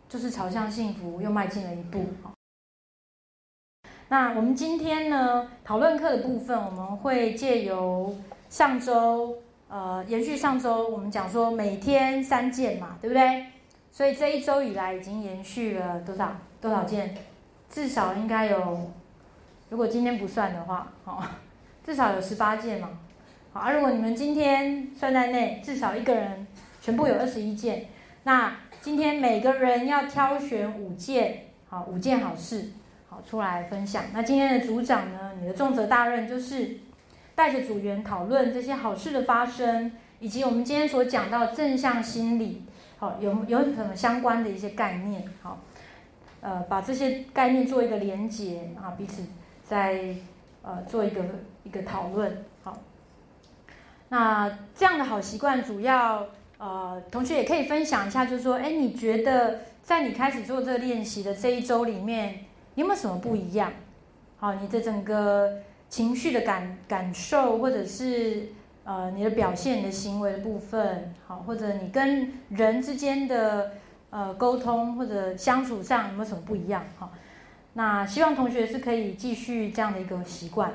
[0.09, 2.03] 就是朝向幸福又迈进了一步。
[4.07, 8.15] 那我们今天呢讨论课的部分，我们会借由
[8.49, 9.37] 上周
[9.67, 13.45] 呃延续上周我们讲说每天三件嘛，对不对？
[13.91, 17.15] 所以这一周以来已经延续了多少多少件？
[17.69, 18.91] 至少应该有。
[19.69, 21.23] 如果今天不算的话，好，
[21.83, 22.89] 至少有十八件嘛，
[23.51, 23.71] 好啊。
[23.71, 26.45] 如果你们今天算在内，至少一个人
[26.79, 27.87] 全部有二十一件。
[28.23, 32.69] 那今天每个人要挑选五件，好，五件好事，
[33.21, 34.05] 出来分享。
[34.13, 36.77] 那今天的组长呢，你的重责大任就是
[37.35, 42.63] 带着组员讨论这些好事的发生，以及我们今天所讲到正向心理，
[42.97, 45.59] 好有有什么相关的一些概念，好，
[46.41, 49.23] 呃，把这些概念做一个连结啊，彼此。
[49.67, 50.13] 在
[50.61, 51.23] 呃做一个
[51.63, 52.77] 一个讨论，好。
[54.09, 56.27] 那这样的好习惯，主要
[56.59, 62.44] 呃同学也可以分享一下，就是说，哎，你觉得在你开始做这个练习的这一周里面，
[62.75, 63.71] 有没有什么不一样？
[64.37, 65.59] 好，你的整个
[65.89, 68.49] 情绪的感感受，或者是
[68.83, 73.71] 呃你的表现、你的行为的部分，好，或者你跟人之间的
[74.09, 76.83] 呃沟通或者相处上有没有什么不一样？
[76.97, 77.11] 好。
[77.77, 80.71] 那希望同学是可以继续这样的一个习惯。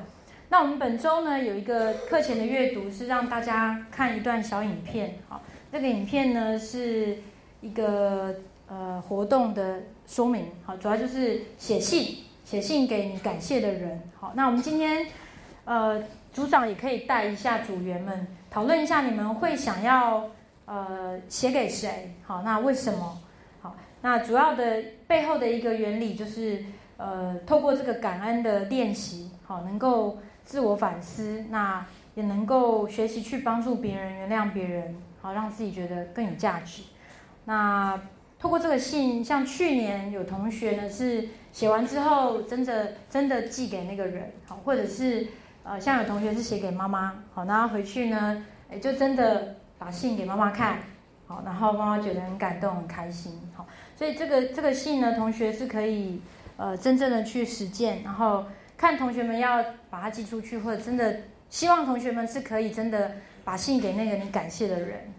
[0.51, 5.15] 那我们本周呢有一个课前的阅读，是让大家看一段小影片。
[5.27, 5.41] 好，
[5.71, 7.17] 那个影片呢是
[7.63, 8.35] 一个
[8.69, 9.81] 呃活动的
[10.11, 10.47] 说明。
[10.67, 14.03] 好，主要就是写信，写信给你感谢的人。
[14.19, 15.07] 好，那我们今天
[15.65, 16.03] 呃
[16.33, 20.29] 组长也可以带一下组员们讨论一下，你们会想要
[20.65, 22.13] 呃写给谁？
[22.27, 23.21] 好，那为什么？
[23.63, 26.65] 好，那主要的背后的一个原理就是。
[27.03, 36.83] 呃，透过这个感恩的练习，好，能够自我反思，那也能够学习去帮助别人，原谅别人，好，让自己觉得更有价值。
[37.47, 37.99] 那
[38.41, 45.27] 透过这个信，像去年有同学呢是写完之后，真的真的寄给那个人，好，或者是
[45.63, 50.79] 呃，像有同学是写给妈妈，好，然后回去呢，哎，就真的把信给妈妈看，
[51.27, 56.21] 好，然后妈妈觉得很感动，很开心，好，所以这个这个信呢，同学是可以。
[56.63, 58.45] 呃，真正的去实践，然后
[58.77, 63.13] 看同学们要把它寄出去，或者真的希望同学们是可以真的
[63.43, 65.11] 把信给那个你感谢的人。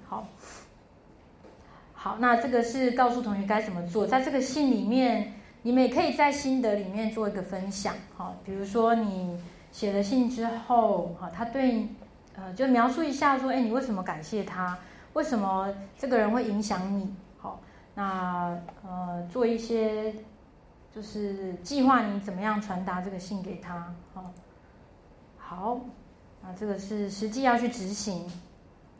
[2.04, 4.08] 好，那这个是告诉同学该怎么做。
[4.08, 5.32] 在这个信里面，
[5.62, 7.94] 你们也可以在心得里面做一个分享。
[8.18, 9.40] 好，比如说你
[9.72, 11.88] 写了信之后，哈，他对，
[12.36, 14.76] 呃，就描述一下说，哎，你为什么感谢他？
[15.14, 17.14] 为什么这个人会影响你？
[17.38, 17.60] 好，
[17.94, 20.12] 那呃，做一些。
[20.94, 24.34] 就是计划你怎么样传达这个信给他，好，
[25.38, 25.80] 好，
[26.44, 28.30] 那这个是实际要去执行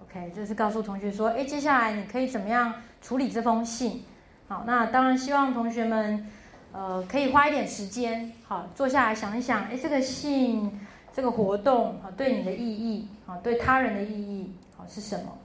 [0.02, 4.04] ，OK，就是告诉同学说，哎，接下来你可以怎么样处理这封信，
[4.48, 6.30] 好，那当然希望同学们，
[6.72, 10.80] 呃，可以花一点时间，好，坐下来想一想，哎，这个信
[11.14, 15.38] 这个活动啊，对你的意义啊，对他人的意义好是什么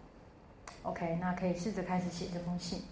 [0.82, 2.82] ？OK，那可以试着开始写这封信。